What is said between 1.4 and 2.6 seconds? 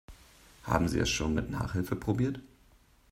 Nachhilfe probiert?